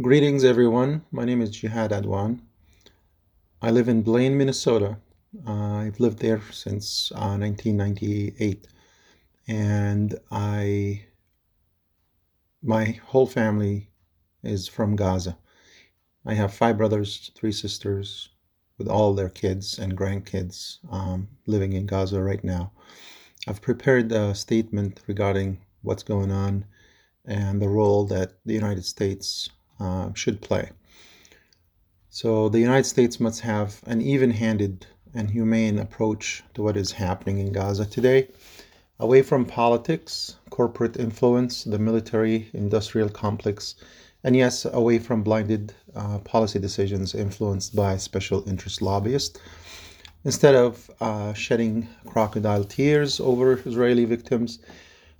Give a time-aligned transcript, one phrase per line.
[0.00, 1.04] Greetings, everyone.
[1.10, 2.38] My name is Jehad Adwan.
[3.60, 4.98] I live in Blaine, Minnesota.
[5.44, 8.68] Uh, I've lived there since uh, 1998,
[9.48, 11.04] and I,
[12.62, 13.90] my whole family
[14.44, 15.36] is from Gaza.
[16.24, 18.28] I have five brothers, three sisters,
[18.78, 22.70] with all their kids and grandkids um, living in Gaza right now.
[23.48, 26.66] I've prepared a statement regarding what's going on
[27.24, 29.50] and the role that the United States
[29.80, 30.70] uh, should play.
[32.10, 36.92] So the United States must have an even handed and humane approach to what is
[36.92, 38.28] happening in Gaza today,
[38.98, 43.74] away from politics, corporate influence, the military industrial complex,
[44.24, 49.38] and yes, away from blinded uh, policy decisions influenced by special interest lobbyists.
[50.24, 54.58] Instead of uh, shedding crocodile tears over Israeli victims,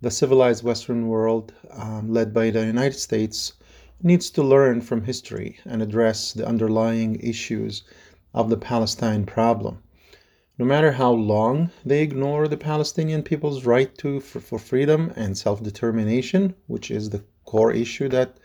[0.00, 3.54] the civilized Western world, um, led by the United States,
[4.04, 7.82] needs to learn from history and address the underlying issues
[8.34, 9.82] of the Palestine problem.
[10.58, 16.54] No matter how long they ignore the Palestinian people's right to for, freedom and self-determination,
[16.66, 18.36] which is the core issue that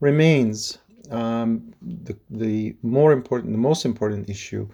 [0.00, 0.78] remains,
[1.10, 4.66] um, the, the more important, the most important issue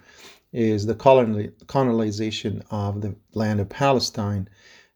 [0.53, 0.95] is the
[1.67, 4.49] colonization of the land of Palestine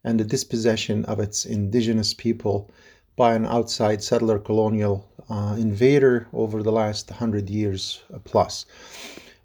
[0.03, 2.71] and the dispossession of its indigenous people
[3.15, 8.65] by an outside settler colonial uh, invader over the last 100 years plus.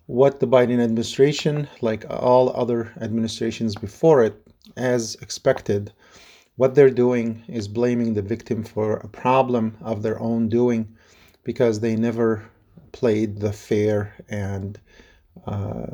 [0.06, 4.42] What the Biden administration, like all other administrations before it,
[4.76, 5.92] as expected,
[6.56, 10.88] what they're doing is blaming the victim for a problem of their own doing
[11.44, 12.44] because they never
[12.92, 14.80] played the fair and
[15.46, 15.86] uh,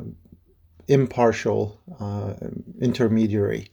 [0.87, 2.33] impartial uh,
[2.79, 3.69] intermediary.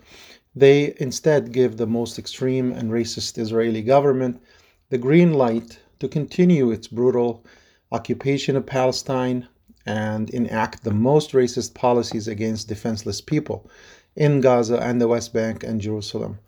[0.55, 4.43] They instead give the most extreme and racist Israeli government
[4.91, 7.45] the green light to continue its brutal
[7.91, 9.49] occupation of Palestine
[9.87, 13.71] and enact the most racist policies against defenseless people
[14.15, 16.39] in Gaza and the West Bank and Jerusalem.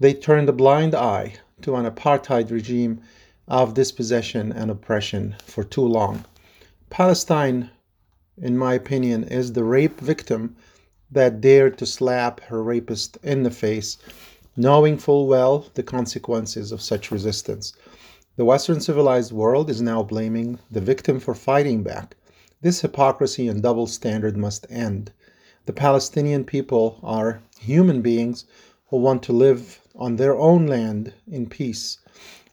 [0.00, 3.00] They turned a blind eye to an apartheid regime
[3.46, 6.24] of dispossession and oppression for too long.
[6.90, 7.70] Palestine,
[8.36, 10.56] in my opinion, is the rape victim
[11.10, 13.98] that dared to slap her rapist in the face,
[14.56, 17.72] knowing full well the consequences of such resistance.
[18.36, 22.16] The Western civilized world is now blaming the victim for fighting back.
[22.60, 25.12] This hypocrisy and double standard must end.
[25.66, 28.44] The Palestinian people are human beings
[28.88, 31.98] who want to live on their own land in peace.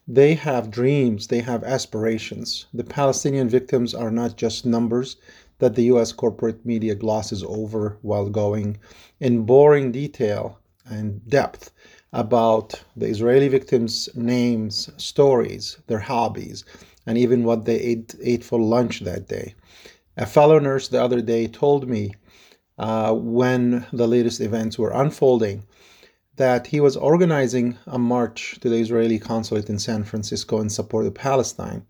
[0.07, 2.65] They have dreams, they have aspirations.
[2.73, 5.15] The Palestinian victims are not just numbers,
[5.59, 8.77] that the US corporate media glosses over while going
[9.19, 11.71] in boring detail and depth
[12.11, 16.63] about the Israeli victims' names, stories, their hobbies,
[17.05, 19.55] and even what they ate, ate for lunch that day.
[20.17, 22.13] A fellow nurse the other day told me
[22.77, 25.63] uh, when the latest events were unfolding
[26.35, 31.05] that he was organizing a march to the Israeli consulate in San Francisco in support
[31.05, 31.85] of Palestine.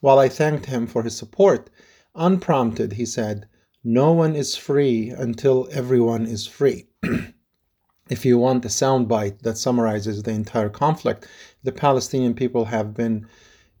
[0.00, 1.70] While I thanked him for his support,
[2.18, 3.46] Unprompted, he said,
[3.84, 6.86] No one is free until everyone is free.
[8.10, 11.28] if you want a soundbite that summarizes the entire conflict,
[11.62, 13.26] the Palestinian people have been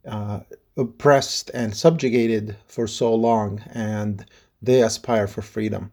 [0.06, 0.40] uh,
[0.76, 4.24] oppressed and subjugated for so long, and
[4.62, 5.90] they aspire for freedom.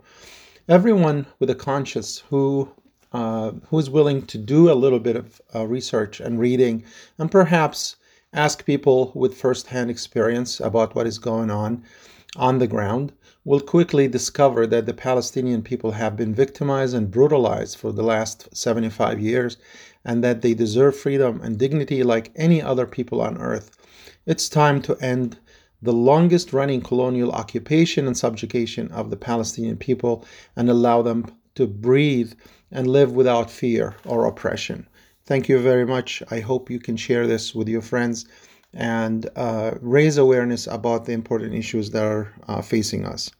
[0.70, 2.70] Everyone with a conscience who
[3.12, 6.84] uh, who is willing to do a little bit of uh, research and reading,
[7.18, 7.96] and perhaps
[8.34, 11.82] ask people with firsthand experience about what is going on,
[12.36, 13.14] on the ground
[13.44, 18.56] will quickly discover that the Palestinian people have been victimized and brutalized for the last
[18.56, 19.58] 75 years
[20.04, 23.78] and that they deserve freedom and dignity like any other people on earth.
[24.26, 25.38] It's time to end
[25.82, 30.26] the longest running colonial occupation and subjugation of the Palestinian people
[30.56, 32.34] and allow them to breathe
[32.72, 34.88] and live without fear or oppression.
[35.26, 36.22] Thank you very much.
[36.30, 38.26] I hope you can share this with your friends
[38.76, 43.32] and uh, raise awareness about the important issues that are uh, facing us.